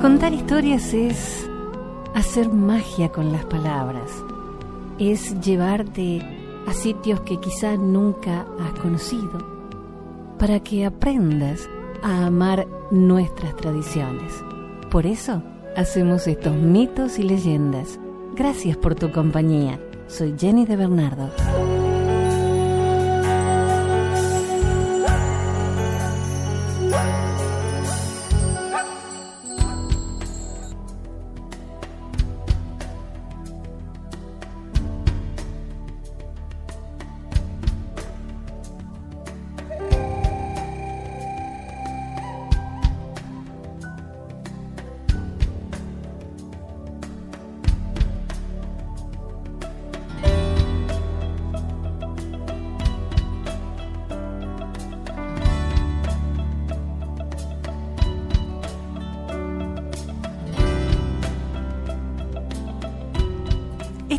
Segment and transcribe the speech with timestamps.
[0.00, 1.46] Contar historias es
[2.14, 4.10] hacer magia con las palabras,
[4.98, 6.22] es llevarte
[6.66, 9.38] a sitios que quizá nunca has conocido,
[10.38, 11.68] para que aprendas
[12.02, 14.32] a amar nuestras tradiciones.
[14.90, 15.42] Por eso
[15.76, 18.00] hacemos estos mitos y leyendas.
[18.34, 19.78] Gracias por tu compañía.
[20.06, 21.28] Soy Jenny de Bernardo.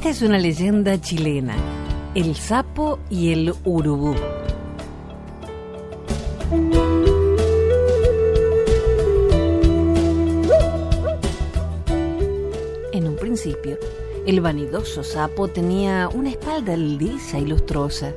[0.01, 1.55] Esta es una leyenda chilena,
[2.15, 4.15] el sapo y el urubú.
[12.91, 13.77] En un principio,
[14.25, 18.11] el vanidoso sapo tenía una espalda lisa y lustrosa.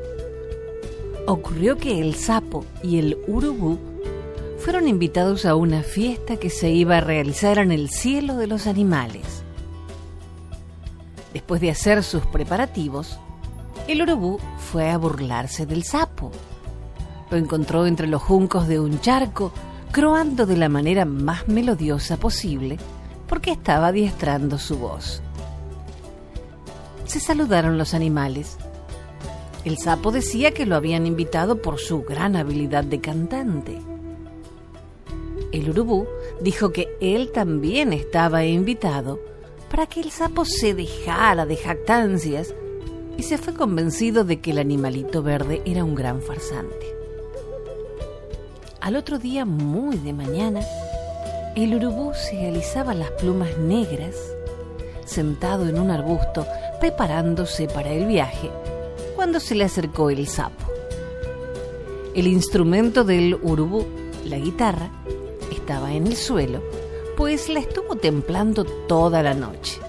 [1.26, 3.78] Ocurrió que el sapo y el urubú
[4.56, 8.66] fueron invitados a una fiesta que se iba a realizar en el cielo de los
[8.66, 9.43] animales.
[11.34, 13.18] Después de hacer sus preparativos,
[13.88, 16.30] el urubú fue a burlarse del sapo.
[17.28, 19.52] Lo encontró entre los juncos de un charco,
[19.90, 22.78] croando de la manera más melodiosa posible,
[23.28, 25.22] porque estaba adiestrando su voz.
[27.04, 28.56] Se saludaron los animales.
[29.64, 33.82] El sapo decía que lo habían invitado por su gran habilidad de cantante.
[35.50, 36.06] El urubú
[36.40, 39.33] dijo que él también estaba invitado
[39.74, 42.54] para que el sapo se dejara de jactancias
[43.18, 46.94] y se fue convencido de que el animalito verde era un gran farsante.
[48.80, 50.60] Al otro día, muy de mañana,
[51.56, 54.14] el urubú se alisaba las plumas negras,
[55.06, 56.46] sentado en un arbusto,
[56.78, 58.52] preparándose para el viaje,
[59.16, 60.70] cuando se le acercó el sapo.
[62.14, 63.84] El instrumento del urubú,
[64.24, 64.90] la guitarra,
[65.50, 66.62] estaba en el suelo,
[67.24, 69.80] pues la estuvo templando toda la noche.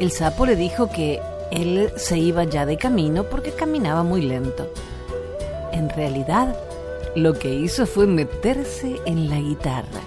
[0.00, 1.20] El sapo le dijo que
[1.50, 4.72] él se iba ya de camino porque caminaba muy lento.
[5.72, 6.56] En realidad,
[7.14, 10.00] lo que hizo fue meterse en la guitarra.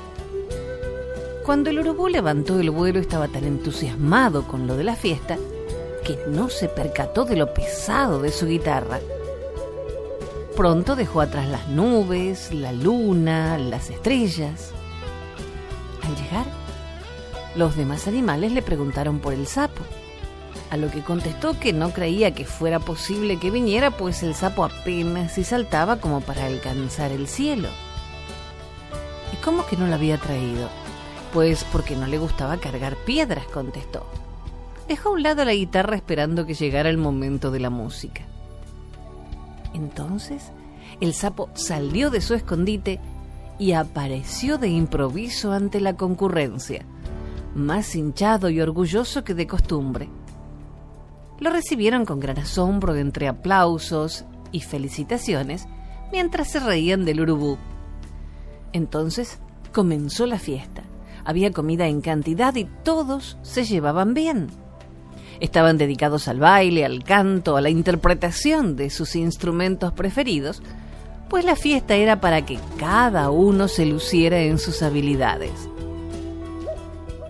[1.46, 5.38] Cuando el urubú levantó el vuelo estaba tan entusiasmado con lo de la fiesta
[6.04, 9.00] que no se percató de lo pesado de su guitarra.
[10.56, 14.74] Pronto dejó atrás las nubes, la luna, las estrellas.
[16.08, 16.46] Al llegar,
[17.56, 19.82] los demás animales le preguntaron por el sapo,
[20.70, 24.64] a lo que contestó que no creía que fuera posible que viniera, pues el sapo
[24.64, 27.68] apenas si saltaba como para alcanzar el cielo.
[29.34, 30.70] ¿Y cómo que no lo había traído?
[31.34, 34.06] Pues porque no le gustaba cargar piedras, contestó.
[34.88, 38.22] Dejó a un lado la guitarra esperando que llegara el momento de la música.
[39.74, 40.54] Entonces,
[41.02, 43.02] el sapo salió de su escondite
[43.60, 46.86] y apareció de improviso ante la concurrencia,
[47.56, 50.10] más hinchado y orgulloso que de costumbre.
[51.40, 55.68] Lo recibieron con gran asombro entre aplausos y felicitaciones
[56.12, 57.58] mientras se reían del urubú.
[58.74, 59.40] Entonces
[59.74, 60.84] comenzó la fiesta.
[61.26, 64.48] Había comida en cantidad y todos se llevaban bien.
[65.40, 70.64] Estaban dedicados al baile, al canto, a la interpretación de sus instrumentos preferidos,
[71.30, 75.52] pues la fiesta era para que cada uno se luciera en sus habilidades.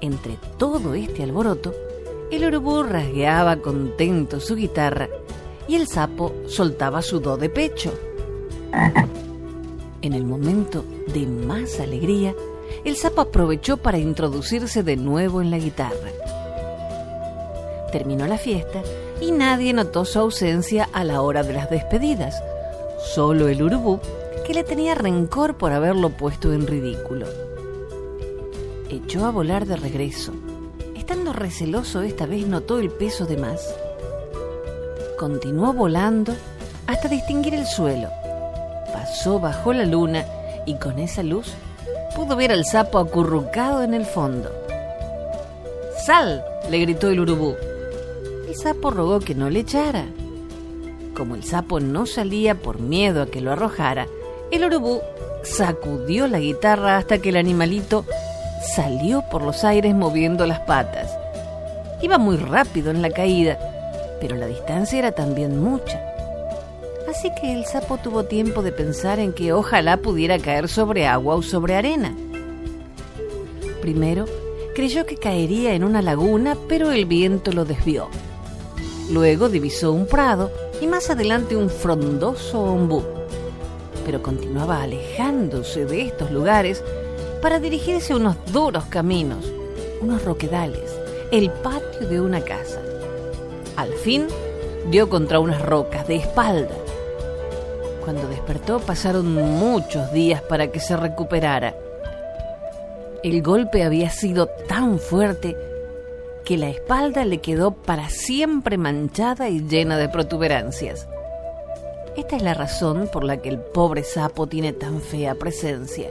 [0.01, 1.73] Entre todo este alboroto,
[2.31, 5.09] el urubú rasgueaba contento su guitarra
[5.67, 7.93] y el sapo soltaba su do de pecho.
[10.01, 12.35] En el momento de más alegría,
[12.85, 16.11] el sapo aprovechó para introducirse de nuevo en la guitarra.
[17.91, 18.81] Terminó la fiesta
[19.21, 22.41] y nadie notó su ausencia a la hora de las despedidas,
[22.97, 23.99] solo el urubú,
[24.45, 27.27] que le tenía rencor por haberlo puesto en ridículo.
[28.89, 30.31] Echó a volar de regreso.
[30.95, 33.75] Estando receloso esta vez notó el peso de más.
[35.17, 36.33] Continuó volando
[36.87, 38.09] hasta distinguir el suelo.
[38.93, 40.25] Pasó bajo la luna
[40.65, 41.53] y con esa luz
[42.15, 44.49] pudo ver al sapo acurrucado en el fondo.
[46.05, 46.43] ¡Sal!
[46.69, 47.55] le gritó el urubú.
[48.47, 50.05] El sapo rogó que no le echara.
[51.17, 54.05] Como el sapo no salía por miedo a que lo arrojara,
[54.51, 55.01] el urubú
[55.41, 58.05] sacudió la guitarra hasta que el animalito
[58.75, 61.17] salió por los aires moviendo las patas.
[62.03, 63.57] Iba muy rápido en la caída,
[64.21, 65.99] pero la distancia era también mucha.
[67.09, 71.33] Así que el sapo tuvo tiempo de pensar en que ojalá pudiera caer sobre agua
[71.33, 72.15] o sobre arena.
[73.81, 74.25] Primero,
[74.75, 78.07] creyó que caería en una laguna, pero el viento lo desvió.
[79.09, 80.51] Luego divisó un prado
[80.81, 83.03] y más adelante un frondoso ombú.
[84.05, 86.83] Pero continuaba alejándose de estos lugares
[87.41, 89.51] para dirigirse a unos duros caminos,
[90.01, 90.97] unos roquedales,
[91.31, 92.81] el patio de una casa.
[93.75, 94.27] Al fin
[94.89, 96.75] dio contra unas rocas de espalda.
[98.03, 101.75] Cuando despertó pasaron muchos días para que se recuperara.
[103.23, 105.57] El golpe había sido tan fuerte
[106.47, 111.05] que la espalda le quedó para siempre manchada y llena de protuberancias.
[112.15, 116.09] Esta es la razón por la que el pobre sapo tiene tan fea presencia.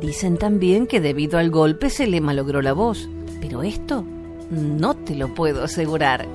[0.00, 3.06] Dicen también que debido al golpe se le malogró la voz,
[3.38, 4.02] pero esto
[4.50, 6.26] no te lo puedo asegurar.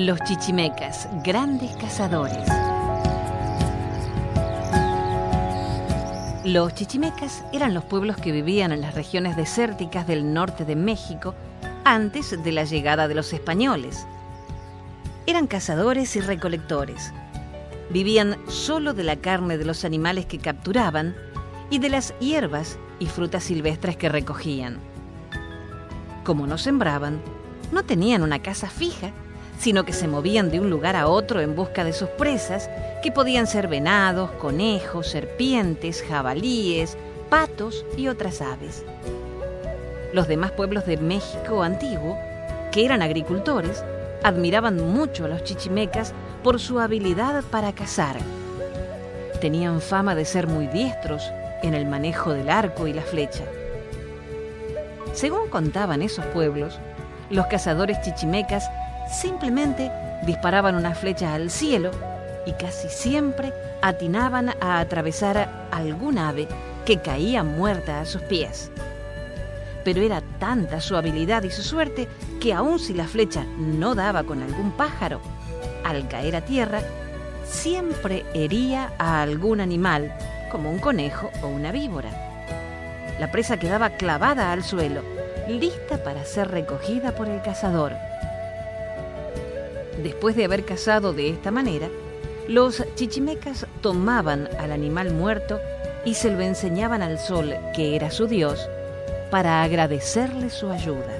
[0.00, 2.48] Los chichimecas, grandes cazadores.
[6.42, 11.34] Los chichimecas eran los pueblos que vivían en las regiones desérticas del norte de México
[11.84, 14.06] antes de la llegada de los españoles.
[15.26, 17.12] Eran cazadores y recolectores.
[17.90, 21.14] Vivían solo de la carne de los animales que capturaban
[21.68, 24.78] y de las hierbas y frutas silvestres que recogían.
[26.24, 27.20] Como no sembraban,
[27.70, 29.12] no tenían una casa fija
[29.60, 32.70] sino que se movían de un lugar a otro en busca de sus presas,
[33.02, 36.96] que podían ser venados, conejos, serpientes, jabalíes,
[37.28, 38.84] patos y otras aves.
[40.14, 42.18] Los demás pueblos de México antiguo,
[42.72, 43.84] que eran agricultores,
[44.22, 48.16] admiraban mucho a los chichimecas por su habilidad para cazar.
[49.42, 51.30] Tenían fama de ser muy diestros
[51.62, 53.44] en el manejo del arco y la flecha.
[55.12, 56.78] Según contaban esos pueblos,
[57.28, 58.68] los cazadores chichimecas
[59.10, 59.90] simplemente
[60.26, 61.90] disparaban una flecha al cielo
[62.46, 63.52] y casi siempre
[63.82, 66.48] atinaban a atravesar algún ave
[66.84, 68.70] que caía muerta a sus pies.
[69.84, 72.08] Pero era tanta su habilidad y su suerte
[72.40, 75.20] que aun si la flecha no daba con algún pájaro,
[75.84, 76.80] al caer a tierra,
[77.44, 80.12] siempre hería a algún animal,
[80.50, 82.10] como un conejo o una víbora.
[83.18, 85.02] La presa quedaba clavada al suelo,
[85.48, 88.09] lista para ser recogida por el cazador.
[90.02, 91.88] Después de haber cazado de esta manera,
[92.48, 95.60] los chichimecas tomaban al animal muerto
[96.04, 98.68] y se lo enseñaban al sol, que era su dios,
[99.30, 101.18] para agradecerle su ayuda.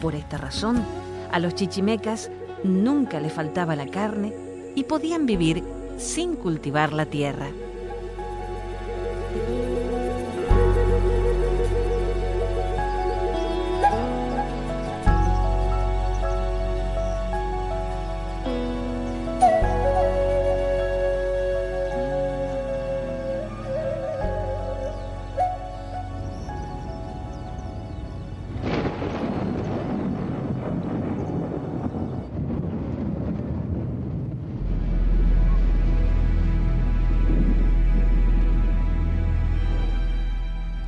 [0.00, 0.82] Por esta razón,
[1.30, 2.30] a los chichimecas
[2.64, 4.32] nunca le faltaba la carne
[4.74, 5.62] y podían vivir
[5.98, 7.48] sin cultivar la tierra.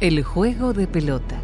[0.00, 1.38] El juego de pelota.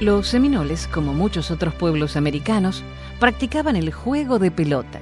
[0.00, 2.84] Los seminoles, como muchos otros pueblos americanos,
[3.18, 5.00] practicaban el juego de pelota.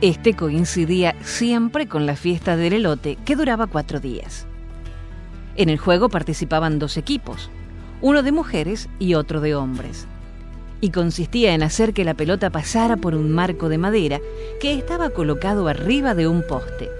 [0.00, 4.46] Este coincidía siempre con la fiesta del elote, que duraba cuatro días.
[5.56, 7.50] En el juego participaban dos equipos,
[8.00, 10.08] uno de mujeres y otro de hombres
[10.80, 14.20] y consistía en hacer que la pelota pasara por un marco de madera
[14.60, 16.90] que estaba colocado arriba de un poste.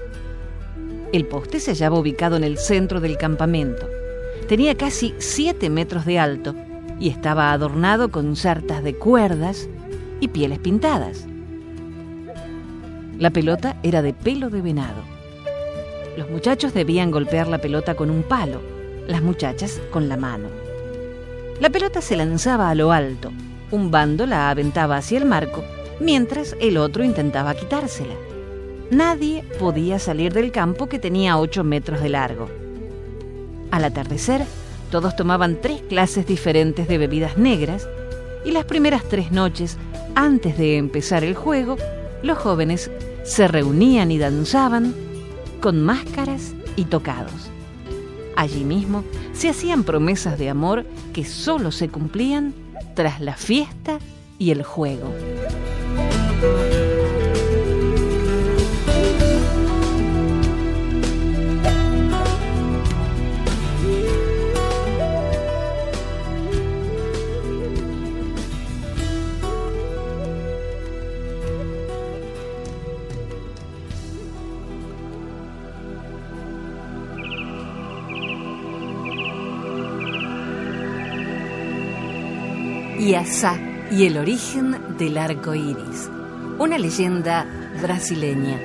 [1.13, 3.89] El poste se hallaba ubicado en el centro del campamento.
[4.49, 6.55] Tenía casi 7 metros de alto
[6.99, 9.69] y estaba adornado con sartas de cuerdas
[10.21, 11.27] y pieles pintadas.
[13.19, 15.03] La pelota era de pelo de venado.
[16.17, 18.61] Los muchachos debían golpear la pelota con un palo,
[19.07, 20.49] las muchachas con la mano.
[21.61, 23.33] La pelota se lanzaba a lo alto,
[23.71, 25.65] un bando la aventaba hacia el marco
[26.01, 28.15] mientras el otro intentaba quitársela.
[28.91, 32.49] Nadie podía salir del campo que tenía 8 metros de largo.
[33.71, 34.45] Al atardecer,
[34.91, 37.89] todos tomaban tres clases diferentes de bebidas negras
[38.45, 39.77] y las primeras tres noches,
[40.15, 41.77] antes de empezar el juego,
[42.23, 42.91] los jóvenes
[43.25, 44.95] se reunían y danzaban
[45.61, 47.51] con máscaras y tocados.
[48.37, 52.55] Allí mismo se hacían promesas de amor que solo se cumplían
[52.95, 53.99] tras la fiesta
[54.39, 55.13] y el juego.
[83.07, 83.57] Yasá
[83.93, 86.11] y el origen del arco iris,
[86.59, 87.47] una leyenda
[87.81, 88.61] brasileña.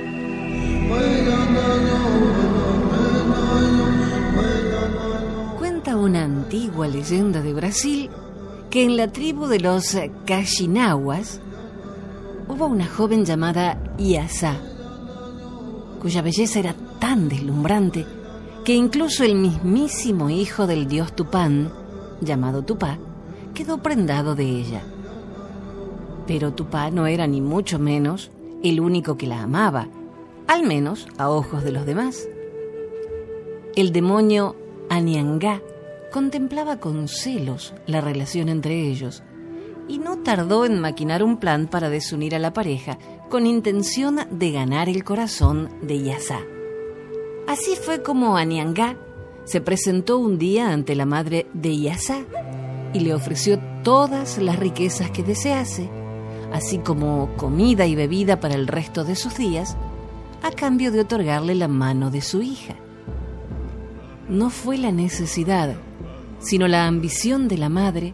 [5.60, 8.10] Cuenta una antigua leyenda de Brasil
[8.72, 9.96] que en la tribu de los
[10.26, 11.40] Cachinahuas
[12.48, 14.56] hubo una joven llamada Iasá,
[16.02, 18.08] cuya belleza era tan deslumbrante
[18.66, 21.72] que incluso el mismísimo hijo del dios Tupán,
[22.22, 22.98] llamado Tupá,
[23.54, 24.82] quedó prendado de ella.
[26.28, 28.32] Pero Tupá no era ni mucho menos
[28.64, 29.88] el único que la amaba,
[30.48, 32.28] al menos a ojos de los demás.
[33.76, 34.56] El demonio
[34.90, 35.62] Aniangá
[36.12, 39.24] contemplaba con celos la relación entre ellos
[39.88, 42.98] y no tardó en maquinar un plan para desunir a la pareja
[43.30, 46.40] con intención de ganar el corazón de Yasá.
[47.48, 48.98] Así fue como Aniangá
[49.46, 52.26] se presentó un día ante la madre de Yasá
[52.94, 55.90] y le ofreció todas las riquezas que desease,
[56.54, 59.78] así como comida y bebida para el resto de sus días,
[60.44, 62.76] a cambio de otorgarle la mano de su hija.
[64.28, 65.76] No fue la necesidad,
[66.40, 68.14] sino la ambición de la madre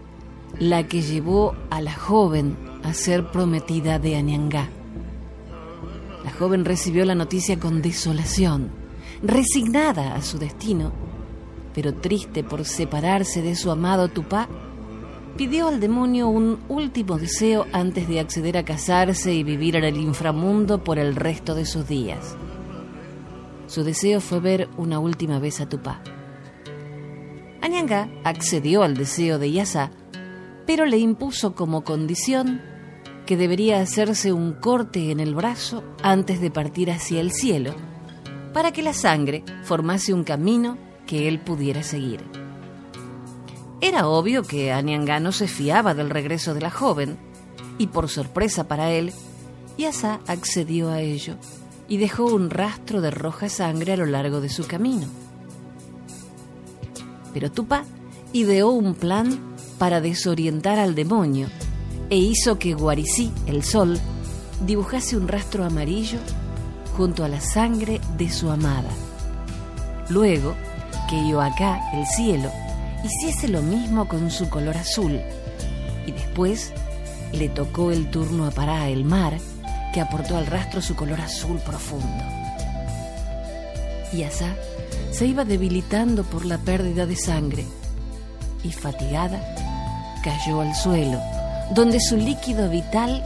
[0.60, 4.70] la que llevó a la joven a ser prometida de Aniangá.
[6.24, 8.70] La joven recibió la noticia con desolación,
[9.22, 10.92] resignada a su destino,
[11.74, 14.50] pero triste por separarse de su amado Tupá,
[15.38, 19.98] pidió al demonio un último deseo antes de acceder a casarse y vivir en el
[19.98, 22.36] inframundo por el resto de sus días.
[23.68, 26.02] Su deseo fue ver una última vez a Tupá.
[27.62, 29.92] Anyanga accedió al deseo de Yasa,
[30.66, 32.60] pero le impuso como condición
[33.28, 37.76] que debería hacerse un corte en el brazo antes de partir hacia el cielo,
[38.54, 42.47] para que la sangre formase un camino que él pudiera seguir.
[43.80, 47.18] Era obvio que Aniangá no se fiaba del regreso de la joven,
[47.78, 49.14] y por sorpresa para él,
[49.78, 51.36] Yasa accedió a ello
[51.88, 55.08] y dejó un rastro de roja sangre a lo largo de su camino.
[57.34, 57.84] Pero Tupá
[58.34, 61.48] ideó un plan para desorientar al demonio
[62.10, 64.00] e hizo que Guaricí, el sol,
[64.66, 66.20] dibujase un rastro amarillo
[66.96, 68.90] junto a la sangre de su amada.
[70.10, 70.56] Luego,
[71.10, 72.52] que Yoacá, el cielo,
[73.08, 75.20] hiciese lo mismo con su color azul.
[76.06, 76.74] Y después
[77.32, 79.38] le tocó el turno a Pará, el mar,
[79.94, 82.24] que aportó al rastro su color azul profundo.
[84.14, 84.54] Y Asá
[85.12, 87.66] se iba debilitando por la pérdida de sangre
[88.64, 89.42] y fatigada
[90.24, 91.20] cayó al suelo,
[91.74, 93.24] donde su líquido vital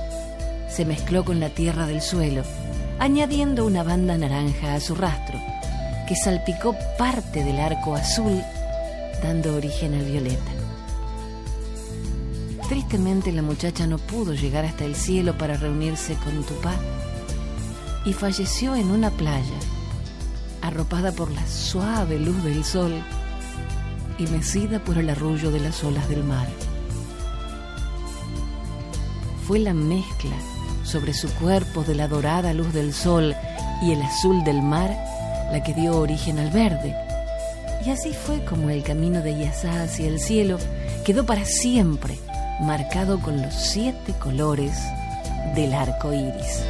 [0.69, 2.43] se mezcló con la tierra del suelo,
[2.99, 5.39] añadiendo una banda naranja a su rastro,
[6.07, 8.41] que salpicó parte del arco azul
[9.21, 10.51] dando origen al violeta.
[12.67, 16.73] Tristemente la muchacha no pudo llegar hasta el cielo para reunirse con Tupá
[18.05, 19.59] y falleció en una playa,
[20.61, 22.93] arropada por la suave luz del sol
[24.17, 26.47] y mecida por el arrullo de las olas del mar.
[29.47, 30.35] Fue la mezcla
[30.83, 33.35] sobre su cuerpo de la dorada luz del sol
[33.81, 34.95] y el azul del mar
[35.51, 36.95] la que dio origen al verde,
[37.85, 40.57] y así fue como el camino de Yasá hacia el cielo
[41.05, 42.17] quedó para siempre
[42.61, 44.77] marcado con los siete colores
[45.55, 46.63] del arco iris.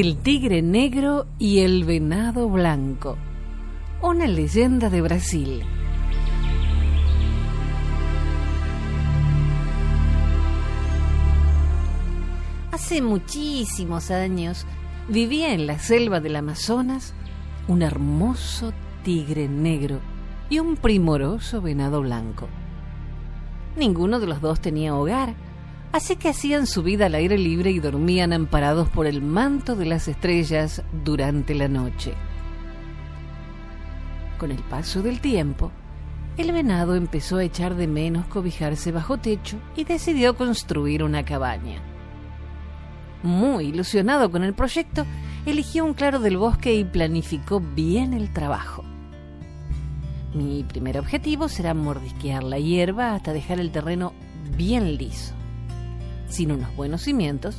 [0.00, 3.18] El tigre negro y el venado blanco.
[4.00, 5.64] Una leyenda de Brasil.
[12.70, 14.68] Hace muchísimos años
[15.08, 17.12] vivía en la selva del Amazonas
[17.66, 19.98] un hermoso tigre negro
[20.48, 22.46] y un primoroso venado blanco.
[23.76, 25.34] Ninguno de los dos tenía hogar,
[25.92, 29.86] así que hacían su vida al aire libre y dormían amparados por el manto de
[29.86, 32.14] las estrellas durante la noche.
[34.38, 35.72] Con el paso del tiempo,
[36.36, 41.80] el venado empezó a echar de menos cobijarse bajo techo y decidió construir una cabaña.
[43.24, 45.04] Muy ilusionado con el proyecto,
[45.44, 48.84] eligió un claro del bosque y planificó bien el trabajo.
[50.34, 54.12] Mi primer objetivo será mordisquear la hierba hasta dejar el terreno
[54.56, 55.37] bien liso.
[56.28, 57.56] Sin unos buenos cimientos,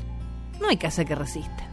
[0.62, 1.68] no hay casa que resista.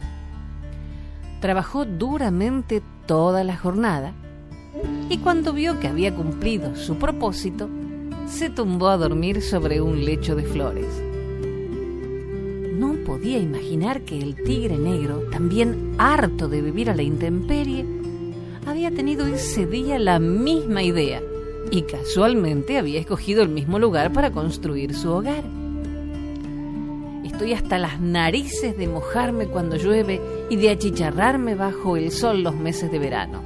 [1.41, 4.13] Trabajó duramente toda la jornada
[5.09, 7.69] y cuando vio que había cumplido su propósito,
[8.27, 10.87] se tumbó a dormir sobre un lecho de flores.
[12.73, 17.85] No podía imaginar que el tigre negro, también harto de vivir a la intemperie,
[18.65, 21.21] había tenido ese día la misma idea
[21.71, 25.43] y casualmente había escogido el mismo lugar para construir su hogar.
[27.37, 32.55] Estoy hasta las narices de mojarme cuando llueve y de achicharrarme bajo el sol los
[32.55, 33.43] meses de verano.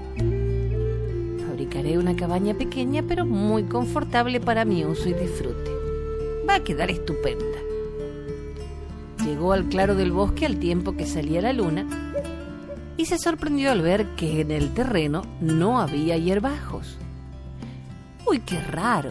[1.45, 5.70] Fabricaré una cabaña pequeña pero muy confortable para mi uso y disfrute.
[6.50, 7.44] Va a quedar estupenda.
[9.25, 11.85] Llegó al claro del bosque al tiempo que salía la luna
[12.96, 16.98] y se sorprendió al ver que en el terreno no había hierbajos.
[18.25, 19.09] Uy, qué raro.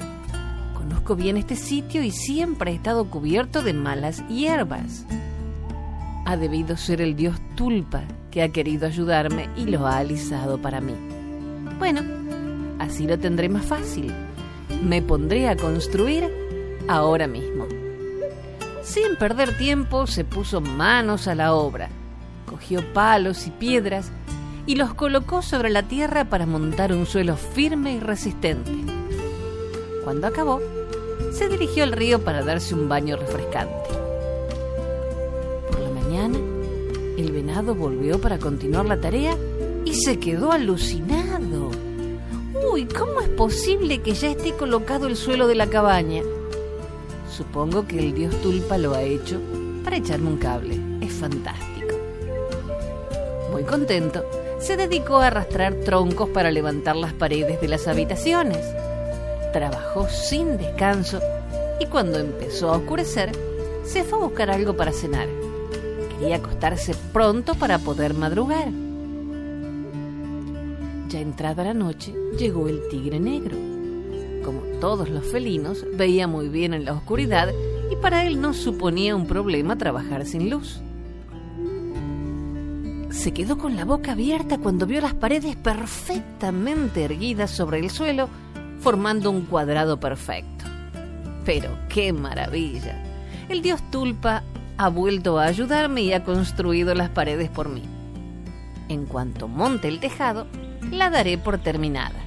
[0.90, 5.06] Conozco bien este sitio y siempre ha estado cubierto de malas hierbas.
[6.26, 10.80] Ha debido ser el dios Tulpa que ha querido ayudarme y lo ha alisado para
[10.80, 10.94] mí.
[11.78, 12.00] Bueno,
[12.80, 14.12] así lo tendré más fácil.
[14.82, 16.28] Me pondré a construir
[16.88, 17.68] ahora mismo.
[18.82, 21.88] Sin perder tiempo, se puso manos a la obra
[22.46, 24.10] cogió palos y piedras
[24.66, 28.72] y los colocó sobre la tierra para montar un suelo firme y resistente.
[30.02, 30.60] Cuando acabó,
[31.32, 33.90] se dirigió al río para darse un baño refrescante.
[35.70, 36.38] Por la mañana,
[37.16, 39.36] el venado volvió para continuar la tarea
[39.84, 41.70] y se quedó alucinado.
[42.72, 46.22] Uy, ¿cómo es posible que ya esté colocado el suelo de la cabaña?
[47.30, 49.40] Supongo que el dios Tulpa lo ha hecho
[49.84, 50.78] para echarme un cable.
[51.00, 51.70] Es fantástico
[53.50, 54.24] muy contento,
[54.58, 58.64] se dedicó a arrastrar troncos para levantar las paredes de las habitaciones.
[59.52, 61.20] Trabajó sin descanso
[61.80, 63.32] y cuando empezó a oscurecer,
[63.84, 65.28] se fue a buscar algo para cenar.
[66.10, 68.68] Quería acostarse pronto para poder madrugar.
[71.08, 73.56] Ya entrada la noche, llegó el tigre negro.
[74.44, 77.48] Como todos los felinos, veía muy bien en la oscuridad
[77.90, 80.80] y para él no suponía un problema trabajar sin luz
[83.20, 88.30] se quedó con la boca abierta cuando vio las paredes perfectamente erguidas sobre el suelo,
[88.80, 90.64] formando un cuadrado perfecto.
[91.44, 93.02] Pero qué maravilla.
[93.48, 94.42] El dios Tulpa
[94.76, 97.82] ha vuelto a ayudarme y ha construido las paredes por mí.
[98.88, 100.46] En cuanto monte el tejado,
[100.90, 102.18] la daré por terminada.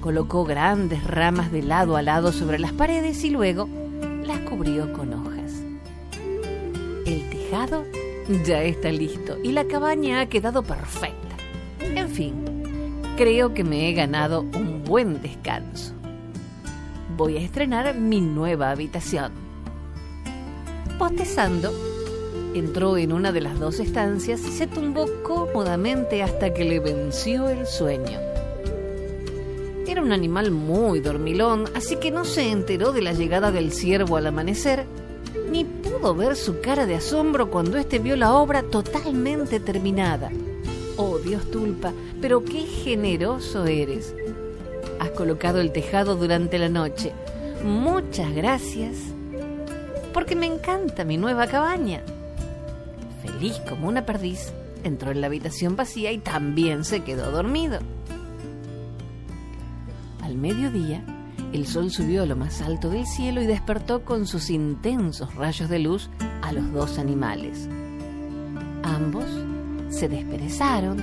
[0.00, 3.68] Colocó grandes ramas de lado a lado sobre las paredes y luego
[4.24, 5.54] las cubrió con hojas.
[7.06, 7.84] El tejado
[8.44, 11.36] ya está listo y la cabaña ha quedado perfecta.
[11.80, 12.34] En fin,
[13.16, 15.92] creo que me he ganado un buen descanso.
[17.14, 19.32] Voy a estrenar mi nueva habitación.
[20.98, 21.70] Postezando,
[22.54, 27.50] entró en una de las dos estancias y se tumbó cómodamente hasta que le venció
[27.50, 28.18] el sueño.
[29.86, 34.16] Era un animal muy dormilón, así que no se enteró de la llegada del ciervo
[34.16, 34.86] al amanecer
[35.50, 40.30] ni pudo ver su cara de asombro cuando éste vio la obra totalmente terminada.
[40.96, 44.14] Oh, Dios Tulpa, pero qué generoso eres.
[45.18, 47.12] Colocado el tejado durante la noche.
[47.64, 48.98] Muchas gracias.
[50.14, 52.04] Porque me encanta mi nueva cabaña.
[53.26, 54.52] Feliz como una perdiz,
[54.84, 57.80] entró en la habitación vacía y también se quedó dormido.
[60.22, 61.02] Al mediodía,
[61.52, 65.68] el sol subió a lo más alto del cielo y despertó con sus intensos rayos
[65.68, 66.10] de luz
[66.42, 67.68] a los dos animales.
[68.84, 69.24] Ambos
[69.88, 71.02] se desperezaron,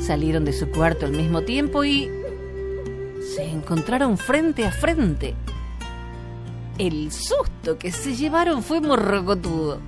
[0.00, 2.23] salieron de su cuarto al mismo tiempo y
[3.34, 5.34] se encontraron frente a frente.
[6.78, 9.80] El susto que se llevaron fue morrocotudo.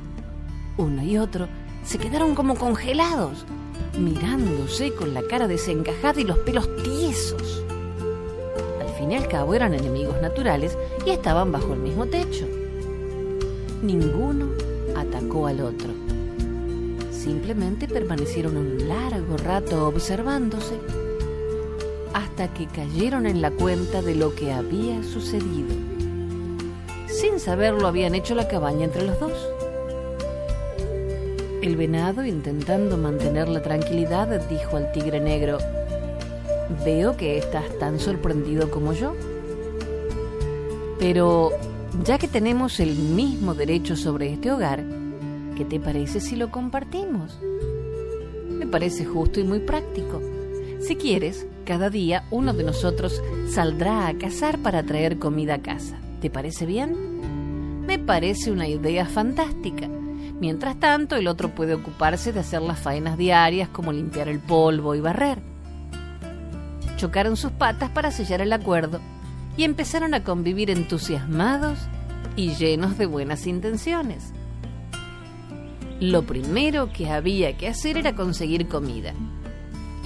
[0.77, 1.47] Uno y otro
[1.85, 3.47] se quedaron como congelados,
[3.97, 7.63] mirándose con la cara desencajada y los pelos tiesos.
[8.81, 12.47] Al fin y al cabo eran enemigos naturales y estaban bajo el mismo techo.
[13.81, 14.49] Ninguno
[14.97, 15.91] atacó al otro.
[17.13, 20.81] Simplemente permanecieron un largo rato observándose
[22.17, 25.69] hasta que cayeron en la cuenta de lo que había sucedido.
[27.09, 29.35] Sin saberlo habían hecho la cabaña entre los dos.
[31.61, 35.59] El venado, intentando mantener la tranquilidad, dijo al tigre negro,
[36.87, 39.15] Veo que estás tan sorprendido como yo.
[40.99, 41.51] Pero,
[42.03, 44.83] ya que tenemos el mismo derecho sobre este hogar,
[45.55, 47.39] ¿qué te parece si lo compartimos?
[48.49, 50.23] Me parece justo y muy práctico.
[50.81, 55.99] Si quieres, cada día uno de nosotros saldrá a cazar para traer comida a casa.
[56.23, 57.85] ¿Te parece bien?
[57.85, 59.89] Me parece una idea fantástica.
[60.41, 64.95] Mientras tanto, el otro puede ocuparse de hacer las faenas diarias como limpiar el polvo
[64.95, 65.41] y barrer.
[66.97, 69.01] Chocaron sus patas para sellar el acuerdo
[69.57, 71.79] y empezaron a convivir entusiasmados
[72.37, 74.33] y llenos de buenas intenciones.
[75.99, 79.15] Lo primero que había que hacer era conseguir comida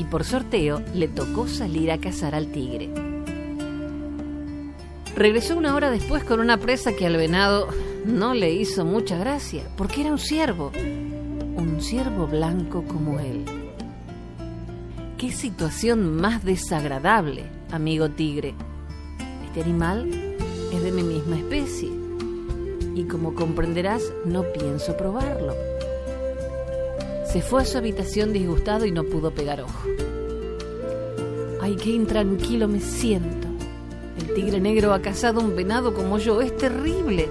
[0.00, 2.88] y por sorteo le tocó salir a cazar al tigre.
[5.14, 7.68] Regresó una hora después con una presa que al venado
[8.06, 13.44] no le hizo mucha gracia, porque era un ciervo, un ciervo blanco como él.
[15.18, 18.54] Qué situación más desagradable, amigo tigre.
[19.44, 20.08] Este animal
[20.72, 21.90] es de mi misma especie
[22.94, 25.54] y como comprenderás no pienso probarlo.
[27.32, 29.88] Se fue a su habitación disgustado y no pudo pegar ojo.
[31.60, 33.46] Ay, qué intranquilo me siento.
[34.18, 36.40] El tigre negro ha cazado un venado como yo.
[36.40, 37.28] Es terrible.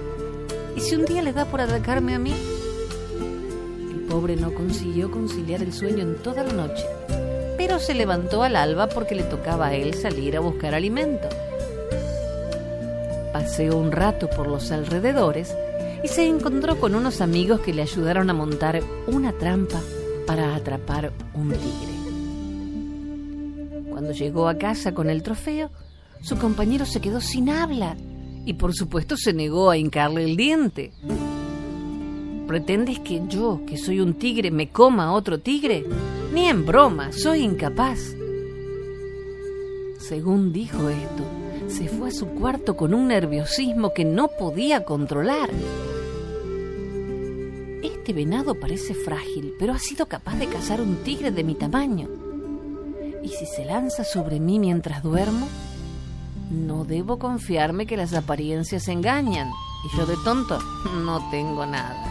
[0.74, 2.32] ¿Y si un día le da por atacarme a mí?
[3.90, 6.86] El pobre no consiguió conciliar el sueño en toda la noche,
[7.58, 11.28] pero se levantó al alba porque le tocaba a él salir a buscar alimento.
[13.34, 15.54] Paseó un rato por los alrededores
[16.02, 19.80] y se encontró con unos amigos que le ayudaron a montar una trampa
[20.26, 22.00] para atrapar un tigre.
[23.90, 25.70] Cuando llegó a casa con el trofeo,
[26.22, 27.96] su compañero se quedó sin habla
[28.44, 30.92] y por supuesto se negó a hincarle el diente.
[32.46, 35.84] ¿Pretendes que yo, que soy un tigre, me coma a otro tigre?
[36.32, 37.98] Ni en broma, soy incapaz.
[39.98, 41.24] Según dijo esto,
[41.68, 45.50] se fue a su cuarto con un nerviosismo que no podía controlar.
[48.10, 52.08] Este venado parece frágil, pero ha sido capaz de cazar un tigre de mi tamaño.
[53.22, 55.46] ¿Y si se lanza sobre mí mientras duermo?
[56.50, 60.58] No debo confiarme que las apariencias engañan, y yo de tonto
[61.04, 62.04] no tengo nada.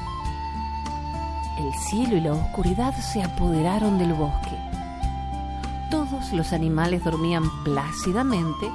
[1.60, 4.56] El cielo y la oscuridad se apoderaron del bosque.
[5.92, 8.72] Todos los animales dormían plácidamente,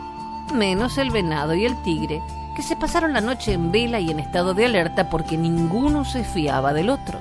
[0.53, 2.21] menos el venado y el tigre,
[2.55, 6.25] que se pasaron la noche en vela y en estado de alerta porque ninguno se
[6.25, 7.19] fiaba del otro.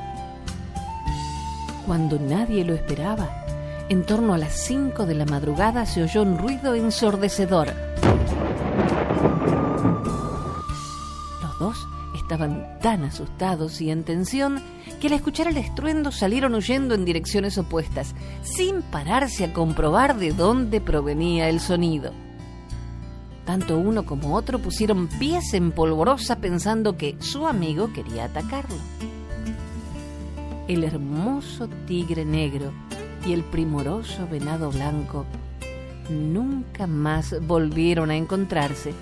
[1.85, 3.43] Cuando nadie lo esperaba,
[3.89, 7.73] en torno a las cinco de la madrugada se oyó un ruido ensordecedor.
[11.41, 14.61] Los dos estaban tan asustados y en tensión
[15.01, 20.31] que al escuchar el estruendo salieron huyendo en direcciones opuestas, sin pararse a comprobar de
[20.31, 22.13] dónde provenía el sonido.
[23.45, 28.77] Tanto uno como otro pusieron pies en polvorosa pensando que su amigo quería atacarlo.
[30.67, 32.71] El hermoso tigre negro
[33.25, 35.25] y el primoroso venado blanco
[36.09, 38.93] nunca más volvieron a encontrarse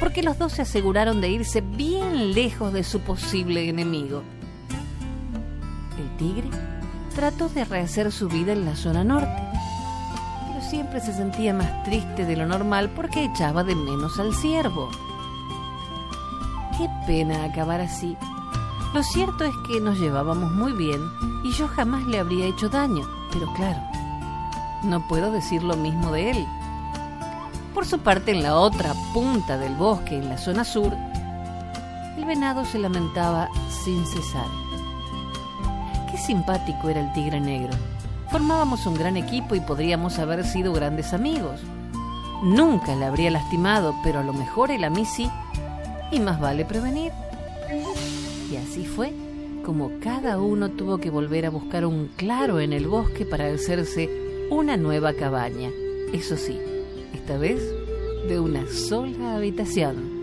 [0.00, 4.22] porque los dos se aseguraron de irse bien lejos de su posible enemigo.
[5.98, 6.48] El tigre
[7.14, 9.43] trató de rehacer su vida en la zona norte
[10.74, 14.90] siempre se sentía más triste de lo normal porque echaba de menos al ciervo.
[16.76, 18.16] Qué pena acabar así.
[18.92, 21.00] Lo cierto es que nos llevábamos muy bien
[21.44, 23.80] y yo jamás le habría hecho daño, pero claro,
[24.82, 26.46] no puedo decir lo mismo de él.
[27.72, 30.92] Por su parte, en la otra punta del bosque, en la zona sur,
[32.16, 34.48] el venado se lamentaba sin cesar.
[36.10, 37.74] Qué simpático era el tigre negro
[38.34, 41.60] Formábamos un gran equipo y podríamos haber sido grandes amigos.
[42.42, 45.30] Nunca le habría lastimado, pero a lo mejor él a mí sí,
[46.10, 47.12] y más vale prevenir.
[48.50, 49.12] Y así fue
[49.64, 54.10] como cada uno tuvo que volver a buscar un claro en el bosque para hacerse
[54.50, 55.70] una nueva cabaña.
[56.12, 56.58] Eso sí,
[57.12, 57.62] esta vez
[58.26, 60.13] de una sola habitación.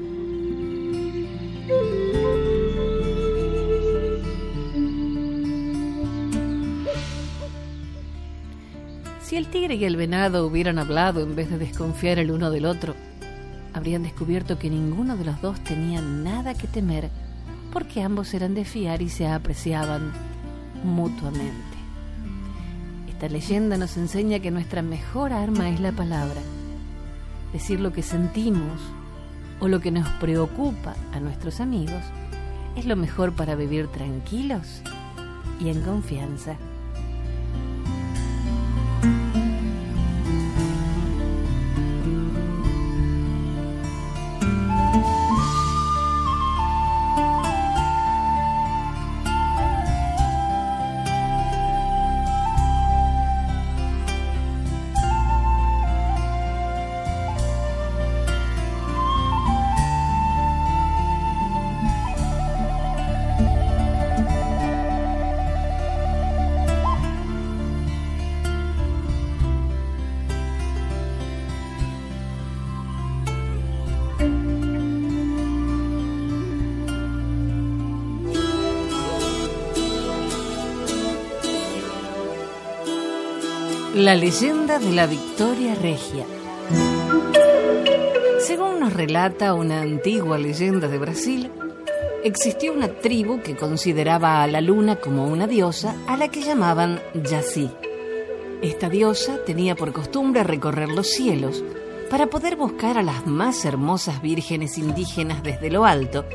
[9.48, 12.96] Tigre y el venado hubieran hablado en vez de desconfiar el uno del otro,
[13.74, 17.10] habrían descubierto que ninguno de los dos tenía nada que temer
[17.72, 20.12] porque ambos eran de fiar y se apreciaban
[20.84, 21.56] mutuamente.
[23.08, 26.42] Esta leyenda nos enseña que nuestra mejor arma es la palabra.
[27.54, 28.82] Decir lo que sentimos
[29.60, 32.02] o lo que nos preocupa a nuestros amigos
[32.76, 34.82] es lo mejor para vivir tranquilos
[35.60, 36.58] y en confianza.
[84.02, 86.26] La leyenda de la Victoria Regia.
[88.40, 91.52] Según nos relata una antigua leyenda de Brasil,
[92.24, 97.00] existió una tribu que consideraba a la luna como una diosa a la que llamaban
[97.14, 97.70] Yací.
[98.64, 101.64] Esta diosa tenía por costumbre recorrer los cielos
[102.10, 106.26] para poder buscar a las más hermosas vírgenes indígenas desde lo alto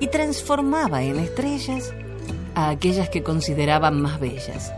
[0.00, 1.92] y transformaba en estrellas
[2.54, 4.72] a aquellas que consideraban más bellas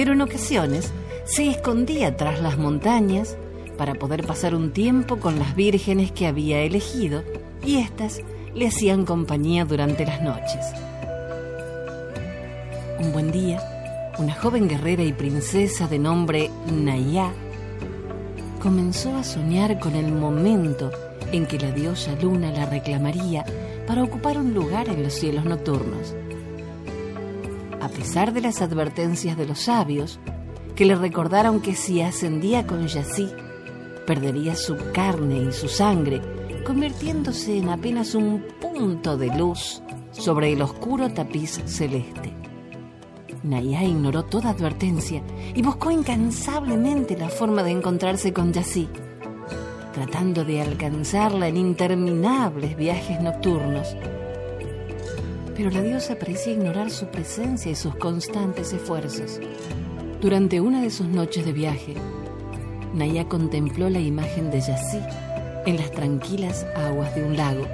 [0.00, 0.90] pero en ocasiones
[1.26, 3.36] se escondía tras las montañas
[3.76, 7.22] para poder pasar un tiempo con las vírgenes que había elegido
[7.66, 8.22] y éstas
[8.54, 10.64] le hacían compañía durante las noches.
[12.98, 13.60] Un buen día,
[14.18, 17.30] una joven guerrera y princesa de nombre Nayá
[18.62, 20.90] comenzó a soñar con el momento
[21.30, 23.44] en que la diosa luna la reclamaría
[23.86, 26.14] para ocupar un lugar en los cielos nocturnos
[27.80, 30.20] a pesar de las advertencias de los sabios,
[30.74, 33.28] que le recordaron que si ascendía con Yací,
[34.06, 36.20] perdería su carne y su sangre,
[36.64, 42.32] convirtiéndose en apenas un punto de luz sobre el oscuro tapiz celeste.
[43.42, 45.22] Naya ignoró toda advertencia
[45.54, 48.88] y buscó incansablemente la forma de encontrarse con Yací,
[49.94, 53.96] tratando de alcanzarla en interminables viajes nocturnos
[55.60, 59.38] pero la diosa parecía ignorar su presencia y sus constantes esfuerzos.
[60.18, 61.92] Durante una de sus noches de viaje,
[62.94, 65.00] Naya contempló la imagen de Yací
[65.66, 67.66] en las tranquilas aguas de un lago.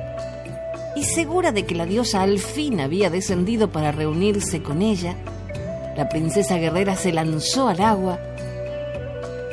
[0.96, 5.14] Y segura de que la diosa al fin había descendido para reunirse con ella,
[5.96, 8.18] la princesa guerrera se lanzó al agua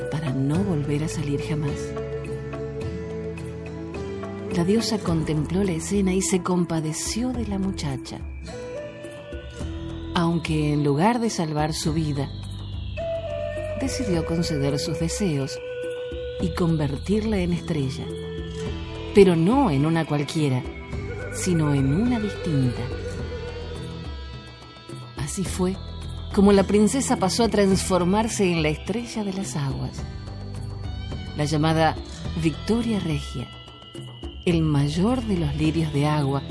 [0.09, 1.92] para no volver a salir jamás.
[4.55, 8.19] La diosa contempló la escena y se compadeció de la muchacha.
[10.13, 12.29] Aunque en lugar de salvar su vida,
[13.81, 15.57] decidió conceder sus deseos
[16.39, 18.05] y convertirla en estrella,
[19.15, 20.61] pero no en una cualquiera,
[21.33, 22.81] sino en una distinta.
[25.17, 25.75] Así fue
[26.31, 30.03] como la princesa pasó a transformarse en la estrella de las aguas,
[31.37, 31.95] la llamada
[32.39, 33.47] Victoria Regia
[34.45, 36.41] el mayor de los lirios de agua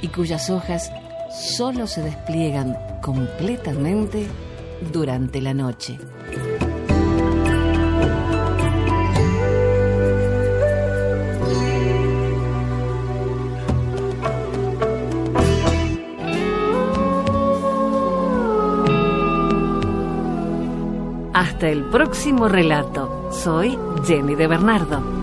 [0.00, 0.92] y cuyas hojas
[1.30, 4.26] solo se despliegan completamente
[4.92, 5.98] durante la noche.
[21.34, 23.30] Hasta el próximo relato.
[23.32, 25.21] Soy Jenny de Bernardo.